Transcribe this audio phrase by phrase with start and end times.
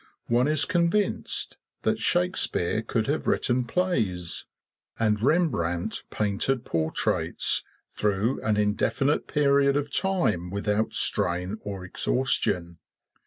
[0.29, 4.47] One is convinced that Shakespeare could have written plays
[4.97, 12.79] and Rembrandt painted portraits through an indefinite period of time without strain or exhaustion.